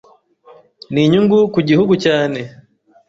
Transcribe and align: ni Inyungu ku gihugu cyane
ni 0.91 1.01
Inyungu 1.05 1.37
ku 1.53 1.59
gihugu 1.69 1.93
cyane 2.05 2.39